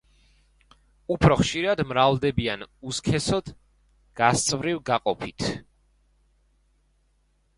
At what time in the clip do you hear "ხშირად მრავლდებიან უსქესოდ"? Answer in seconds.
1.41-3.51